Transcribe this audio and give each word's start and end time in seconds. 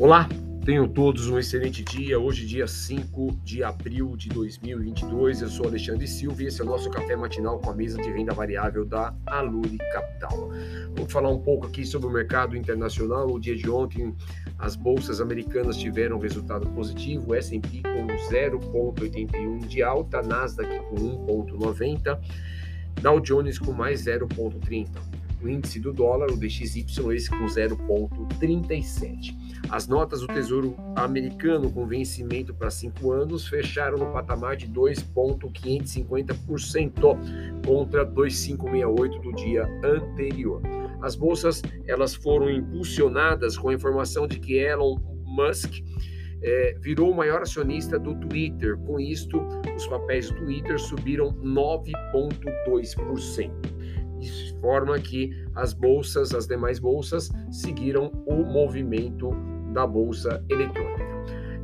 Olá, 0.00 0.26
tenham 0.64 0.88
todos 0.88 1.28
um 1.28 1.38
excelente 1.38 1.84
dia. 1.84 2.18
Hoje, 2.18 2.46
dia 2.46 2.66
5 2.66 3.38
de 3.44 3.62
abril 3.62 4.16
de 4.16 4.30
2022. 4.30 5.42
Eu 5.42 5.48
sou 5.50 5.66
Alexandre 5.66 6.08
Silva 6.08 6.42
e 6.42 6.46
esse 6.46 6.62
é 6.62 6.64
o 6.64 6.66
nosso 6.66 6.88
café 6.88 7.14
matinal 7.14 7.58
com 7.58 7.68
a 7.68 7.74
mesa 7.74 8.00
de 8.00 8.10
renda 8.10 8.32
variável 8.32 8.86
da 8.86 9.14
Aluri 9.26 9.76
Capital. 9.92 10.48
Vamos 10.96 11.12
falar 11.12 11.28
um 11.28 11.42
pouco 11.42 11.66
aqui 11.66 11.84
sobre 11.84 12.08
o 12.08 12.10
mercado 12.10 12.56
internacional. 12.56 13.28
No 13.28 13.38
dia 13.38 13.54
de 13.54 13.68
ontem, 13.68 14.16
as 14.58 14.74
bolsas 14.74 15.20
americanas 15.20 15.76
tiveram 15.76 16.18
resultado 16.18 16.66
positivo, 16.70 17.34
S&P 17.34 17.82
com 17.82 18.06
0,81 18.32 19.66
de 19.66 19.82
alta, 19.82 20.22
Nasdaq 20.22 20.78
com 20.88 20.96
1,90, 20.96 22.18
Dow 23.02 23.20
Jones 23.20 23.58
com 23.58 23.72
mais 23.72 24.06
0,30 24.06 24.88
o 25.42 25.48
índice 25.48 25.80
do 25.80 25.92
dólar, 25.92 26.30
o 26.30 26.36
DXY, 26.36 26.84
esse 27.14 27.30
com 27.30 27.46
0,37. 27.46 29.34
As 29.68 29.86
notas 29.86 30.20
do 30.20 30.26
Tesouro 30.26 30.74
Americano 30.96 31.70
com 31.70 31.86
vencimento 31.86 32.52
para 32.54 32.70
cinco 32.70 33.12
anos 33.12 33.46
fecharam 33.46 33.98
no 33.98 34.10
patamar 34.12 34.56
de 34.56 34.66
2,550% 34.68 37.64
contra 37.66 38.04
2,568 38.04 39.20
do 39.20 39.32
dia 39.34 39.64
anterior. 39.84 40.60
As 41.02 41.14
bolsas 41.14 41.62
elas 41.86 42.14
foram 42.14 42.50
impulsionadas 42.50 43.56
com 43.56 43.68
a 43.68 43.74
informação 43.74 44.26
de 44.26 44.40
que 44.40 44.58
Elon 44.58 44.98
Musk 45.24 45.74
é, 46.42 46.74
virou 46.80 47.10
o 47.10 47.14
maior 47.14 47.42
acionista 47.42 47.98
do 47.98 48.14
Twitter. 48.14 48.78
Com 48.78 48.98
isto, 48.98 49.38
os 49.76 49.86
papéis 49.86 50.30
do 50.30 50.36
Twitter 50.36 50.78
subiram 50.78 51.34
9,2% 51.34 53.79
de 54.20 54.60
forma 54.60 54.98
que 54.98 55.30
as 55.54 55.72
bolsas, 55.72 56.34
as 56.34 56.46
demais 56.46 56.78
bolsas, 56.78 57.30
seguiram 57.50 58.12
o 58.26 58.36
movimento 58.44 59.30
da 59.72 59.86
bolsa 59.86 60.44
eletrônica. 60.48 61.10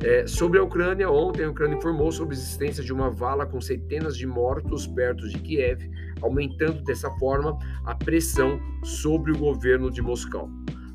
É, 0.03 0.27
sobre 0.27 0.59
a 0.59 0.63
Ucrânia, 0.63 1.09
ontem 1.09 1.43
a 1.43 1.49
Ucrânia 1.49 1.75
informou 1.75 2.11
sobre 2.11 2.35
a 2.35 2.37
existência 2.37 2.83
de 2.83 2.93
uma 2.93 3.09
vala 3.09 3.47
com 3.47 3.59
centenas 3.59 4.15
de 4.15 4.27
mortos 4.27 4.85
perto 4.85 5.27
de 5.27 5.39
Kiev, 5.39 5.89
aumentando 6.21 6.83
dessa 6.83 7.09
forma 7.11 7.57
a 7.83 7.95
pressão 7.95 8.59
sobre 8.83 9.31
o 9.31 9.37
governo 9.37 9.89
de 9.89 10.01
Moscou. 10.01 10.49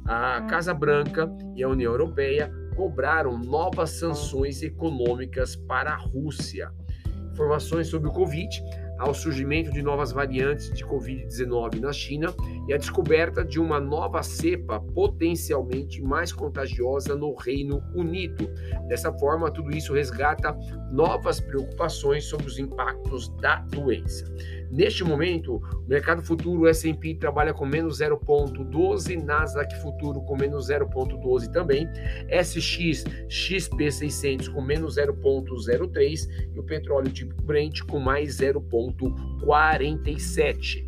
A 0.05 0.43
Casa 0.43 0.73
Branca 0.73 1.29
e 1.57 1.65
a 1.65 1.69
União 1.69 1.91
Europeia 1.91 2.53
cobraram 2.77 3.39
novas 3.39 3.91
sanções 3.91 4.63
econômicas 4.63 5.57
para 5.57 5.93
a 5.93 5.97
Rússia. 5.97 6.71
Informações 7.33 7.89
sobre 7.89 8.09
o 8.09 8.13
Covid 8.13 8.63
ao 9.03 9.13
surgimento 9.13 9.73
de 9.73 9.83
novas 9.83 10.13
variantes 10.13 10.73
de 10.73 10.85
Covid-19 10.85 11.81
na 11.81 11.93
China 11.93 12.33
e 12.69 12.73
a 12.73 12.77
descoberta 12.77 13.45
de 13.45 13.59
uma 13.59 13.81
nova 13.81 14.23
cepa 14.23 14.79
potencialmente 14.79 16.01
mais 16.01 16.33
contagiosa 16.33 17.17
no 17.17 17.35
Reino 17.35 17.83
Unido. 17.97 18.49
Dessa 18.87 19.13
forma, 19.13 19.51
tudo 19.51 19.77
isso 19.77 19.93
resgata 19.93 20.57
novas 20.93 21.41
preocupações 21.41 22.25
sobre 22.27 22.47
os 22.47 22.59
impactos 22.61 23.29
da 23.39 23.57
doença. 23.73 24.25
Neste 24.73 25.05
momento, 25.05 25.57
o 25.57 25.87
mercado 25.87 26.23
futuro 26.23 26.67
S&P 26.67 27.17
trabalha 27.17 27.53
com 27.53 27.67
menos 27.67 27.99
0,12, 27.99 29.23
Nasdaq 29.23 29.79
futuro 29.83 30.23
com 30.23 30.35
menos 30.35 30.71
0,12 30.71 31.53
também, 31.53 31.87
SX 32.31 33.05
XP600 33.29 34.51
com 34.51 34.63
menos 34.63 34.97
0,03 34.97 36.27
e 36.55 36.59
o 36.59 36.63
petróleo 36.63 37.13
tipo 37.13 37.35
Brent 37.43 37.83
com 37.83 37.99
mais 37.99 38.39
0,47. 38.39 40.87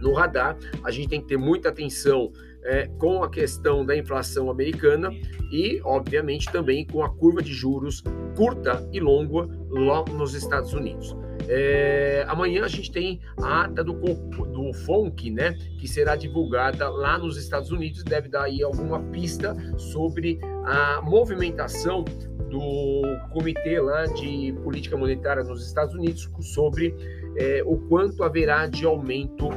No 0.00 0.12
radar, 0.12 0.58
a 0.82 0.90
gente 0.90 1.08
tem 1.08 1.20
que 1.20 1.28
ter 1.28 1.36
muita 1.36 1.68
atenção 1.68 2.32
é, 2.64 2.88
com 2.98 3.22
a 3.22 3.30
questão 3.30 3.86
da 3.86 3.96
inflação 3.96 4.50
americana 4.50 5.10
e, 5.52 5.80
obviamente, 5.84 6.50
também 6.50 6.84
com 6.84 7.04
a 7.04 7.08
curva 7.08 7.40
de 7.40 7.54
juros 7.54 8.02
curta 8.36 8.84
e 8.92 8.98
longa 8.98 9.48
lá 9.70 10.04
nos 10.12 10.34
Estados 10.34 10.74
Unidos. 10.74 11.14
É, 11.48 12.24
amanhã 12.28 12.64
a 12.64 12.68
gente 12.68 12.90
tem 12.90 13.20
a 13.38 13.64
ata 13.64 13.84
do, 13.84 13.92
do 13.94 14.72
FONC, 14.84 15.30
né, 15.30 15.52
que 15.78 15.86
será 15.86 16.16
divulgada 16.16 16.88
lá 16.88 17.18
nos 17.18 17.36
Estados 17.36 17.70
Unidos, 17.70 18.02
deve 18.02 18.28
dar 18.28 18.44
aí 18.44 18.62
alguma 18.62 19.00
pista 19.10 19.54
sobre 19.76 20.38
a 20.64 21.00
movimentação 21.02 22.04
do 22.50 23.02
comitê 23.32 23.80
lá 23.80 24.06
de 24.06 24.54
política 24.62 24.96
monetária 24.96 25.42
nos 25.42 25.66
Estados 25.66 25.94
Unidos 25.94 26.28
sobre 26.40 26.94
é, 27.36 27.62
o 27.64 27.76
quanto 27.88 28.22
haverá 28.22 28.66
de 28.66 28.84
aumento 28.84 29.48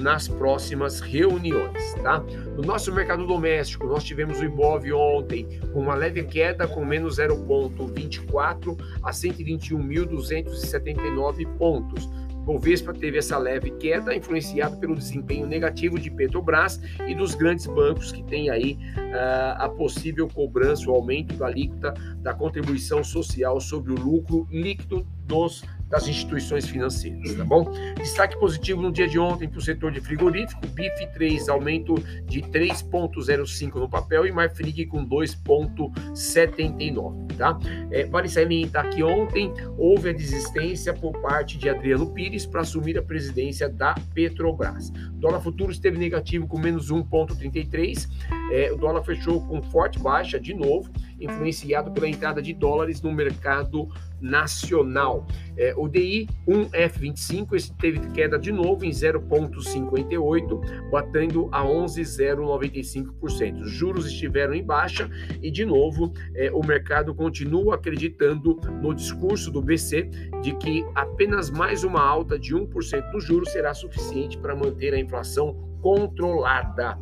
nas 0.00 0.28
próximas 0.28 1.00
reuniões, 1.00 1.94
tá? 2.02 2.22
No 2.56 2.62
nosso 2.62 2.90
mercado 2.92 3.26
doméstico, 3.26 3.86
nós 3.86 4.04
tivemos 4.04 4.38
o 4.40 4.44
Ibov 4.44 4.92
ontem 4.92 5.46
com 5.72 5.80
uma 5.80 5.94
leve 5.94 6.22
queda 6.24 6.66
com 6.66 6.84
menos 6.84 7.18
0,24 7.18 8.76
a 9.02 9.10
121.279 9.10 11.46
pontos. 11.56 12.10
Bovespa 12.46 12.94
teve 12.94 13.18
essa 13.18 13.36
leve 13.36 13.72
queda, 13.72 14.14
influenciado 14.14 14.76
pelo 14.76 14.94
desempenho 14.94 15.48
negativo 15.48 15.98
de 15.98 16.08
Petrobras 16.08 16.80
e 17.08 17.12
dos 17.12 17.34
grandes 17.34 17.66
bancos 17.66 18.12
que 18.12 18.22
têm 18.22 18.50
aí 18.50 18.78
uh, 18.96 19.64
a 19.64 19.68
possível 19.68 20.28
cobrança, 20.28 20.88
o 20.88 20.94
aumento 20.94 21.34
da 21.34 21.46
alíquota 21.46 21.92
da 22.18 22.32
contribuição 22.32 23.02
social 23.02 23.60
sobre 23.60 23.92
o 23.92 23.96
lucro 23.96 24.46
líquido 24.48 25.04
dos 25.26 25.64
das 25.88 26.06
instituições 26.08 26.68
financeiras, 26.68 27.34
tá 27.34 27.44
bom? 27.44 27.70
Destaque 27.96 28.36
positivo 28.38 28.82
no 28.82 28.90
dia 28.90 29.06
de 29.08 29.18
ontem 29.18 29.48
para 29.48 29.58
o 29.58 29.62
setor 29.62 29.92
de 29.92 30.00
frigorífico, 30.00 30.66
BIF 30.68 31.06
3, 31.14 31.48
aumento 31.48 31.94
de 32.24 32.42
3,05 32.42 33.76
no 33.76 33.88
papel 33.88 34.26
e 34.26 34.32
Marfrig 34.32 34.86
com 34.86 35.06
2,79, 35.06 37.36
tá? 37.36 37.56
É, 37.90 38.04
vale 38.06 38.28
salientar 38.28 38.90
que 38.90 39.02
ontem 39.02 39.52
houve 39.78 40.10
a 40.10 40.12
desistência 40.12 40.92
por 40.92 41.12
parte 41.20 41.56
de 41.56 41.68
Adriano 41.68 42.12
Pires 42.12 42.44
para 42.46 42.62
assumir 42.62 42.98
a 42.98 43.02
presidência 43.02 43.68
da 43.68 43.94
Petrobras. 44.14 44.90
O 44.90 45.18
dólar 45.18 45.40
futuro 45.40 45.70
esteve 45.70 45.96
negativo 45.98 46.48
com 46.48 46.58
menos 46.58 46.90
1,33, 46.90 48.08
é, 48.50 48.72
o 48.72 48.76
dólar 48.76 49.02
fechou 49.02 49.44
com 49.46 49.62
forte 49.62 49.98
baixa 49.98 50.38
de 50.38 50.54
novo, 50.54 50.90
influenciado 51.20 51.90
pela 51.90 52.08
entrada 52.08 52.40
de 52.42 52.52
dólares 52.52 53.02
no 53.02 53.10
mercado 53.12 53.88
nacional. 54.20 55.26
É, 55.56 55.74
o 55.76 55.88
DI 55.88 56.28
1F25 56.46 57.54
esse 57.54 57.74
teve 57.74 57.98
queda 58.12 58.38
de 58.38 58.52
novo 58.52 58.84
em 58.84 58.90
0,58, 58.90 60.90
batendo 60.90 61.48
a 61.52 61.64
11,095%. 61.64 63.62
Os 63.62 63.70
juros 63.70 64.06
estiveram 64.06 64.52
em 64.54 64.64
baixa 64.64 65.08
e, 65.42 65.50
de 65.50 65.64
novo, 65.64 66.12
é, 66.34 66.50
o 66.52 66.62
mercado 66.64 67.14
continua 67.14 67.76
acreditando 67.76 68.60
no 68.82 68.92
discurso 68.94 69.50
do 69.50 69.62
BC 69.62 70.10
de 70.42 70.54
que 70.56 70.84
apenas 70.94 71.50
mais 71.50 71.82
uma 71.84 72.02
alta 72.02 72.38
de 72.38 72.54
1% 72.54 73.10
dos 73.10 73.24
juros 73.24 73.50
será 73.50 73.72
suficiente 73.74 74.38
para 74.38 74.54
manter 74.54 74.94
a 74.94 74.98
inflação 74.98 75.54
controlada. 75.80 76.98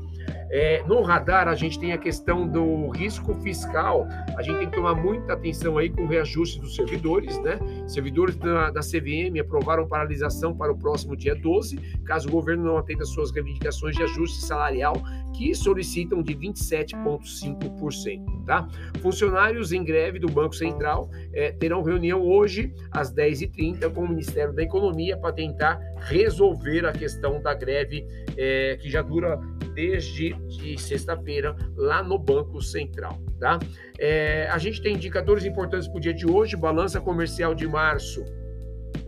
É, 0.56 0.84
no 0.86 1.02
radar, 1.02 1.48
a 1.48 1.54
gente 1.56 1.80
tem 1.80 1.92
a 1.92 1.98
questão 1.98 2.46
do 2.46 2.88
risco 2.90 3.34
fiscal. 3.42 4.06
A 4.38 4.42
gente 4.42 4.58
tem 4.58 4.70
que 4.70 4.76
tomar 4.76 4.94
muita 4.94 5.32
atenção 5.32 5.78
aí 5.78 5.90
com 5.90 6.04
o 6.04 6.06
reajuste 6.06 6.60
dos 6.60 6.76
servidores, 6.76 7.36
né? 7.42 7.58
Servidores 7.88 8.36
da, 8.36 8.70
da 8.70 8.80
CVM 8.80 9.40
aprovaram 9.40 9.88
paralisação 9.88 10.56
para 10.56 10.70
o 10.70 10.78
próximo 10.78 11.16
dia 11.16 11.34
12, 11.34 11.76
caso 12.04 12.28
o 12.28 12.30
governo 12.30 12.62
não 12.62 12.78
atenda 12.78 13.04
suas 13.04 13.32
reivindicações 13.32 13.96
de 13.96 14.04
ajuste 14.04 14.46
salarial, 14.46 14.94
que 15.36 15.52
solicitam 15.56 16.22
de 16.22 16.36
27,5%, 16.36 18.44
tá? 18.46 18.68
Funcionários 19.02 19.72
em 19.72 19.82
greve 19.82 20.20
do 20.20 20.28
Banco 20.28 20.54
Central 20.54 21.10
é, 21.32 21.50
terão 21.50 21.82
reunião 21.82 22.22
hoje 22.22 22.72
às 22.92 23.12
10h30 23.12 23.92
com 23.92 24.02
o 24.02 24.08
Ministério 24.08 24.54
da 24.54 24.62
Economia 24.62 25.16
para 25.16 25.32
tentar 25.32 25.80
resolver 26.02 26.86
a 26.86 26.92
questão 26.92 27.42
da 27.42 27.54
greve 27.54 28.06
é, 28.36 28.78
que 28.80 28.88
já 28.88 29.02
dura 29.02 29.40
desde 29.74 30.34
de 30.34 30.78
sexta-feira 30.78 31.56
lá 31.76 32.02
no 32.02 32.18
Banco 32.18 32.60
Central, 32.62 33.18
tá? 33.38 33.58
É, 33.98 34.48
a 34.50 34.58
gente 34.58 34.80
tem 34.80 34.94
indicadores 34.94 35.44
importantes 35.44 35.88
para 35.88 35.96
o 35.96 36.00
dia 36.00 36.14
de 36.14 36.26
hoje, 36.26 36.56
balança 36.56 37.00
comercial 37.00 37.54
de 37.54 37.66
março. 37.66 38.24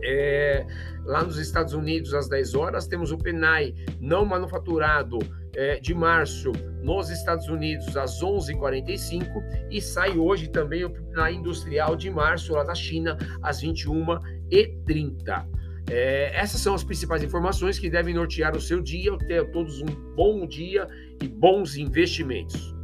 É, 0.03 0.65
lá 1.05 1.23
nos 1.23 1.37
Estados 1.37 1.73
Unidos, 1.73 2.13
às 2.13 2.27
10 2.29 2.53
horas, 2.55 2.87
temos 2.87 3.11
o 3.11 3.17
PNAE 3.17 3.73
não 3.99 4.25
manufaturado 4.25 5.17
é, 5.55 5.79
de 5.79 5.93
março 5.93 6.51
nos 6.83 7.09
Estados 7.09 7.47
Unidos, 7.47 7.97
às 7.97 8.21
11h45, 8.21 9.25
e 9.71 9.81
sai 9.81 10.17
hoje 10.17 10.49
também 10.49 10.83
o 10.85 10.89
PNAE 10.89 11.35
industrial 11.35 11.95
de 11.95 12.09
março, 12.09 12.53
lá 12.53 12.63
na 12.63 12.75
China, 12.75 13.17
às 13.41 13.63
21h30. 13.63 15.56
É, 15.89 16.31
essas 16.35 16.61
são 16.61 16.73
as 16.73 16.83
principais 16.83 17.23
informações 17.23 17.79
que 17.79 17.89
devem 17.89 18.13
nortear 18.13 18.55
o 18.55 18.61
seu 18.61 18.81
dia. 18.81 19.17
Tenha 19.19 19.45
todos 19.45 19.81
um 19.81 19.85
bom 20.15 20.45
dia 20.45 20.87
e 21.21 21.27
bons 21.27 21.77
investimentos. 21.77 22.76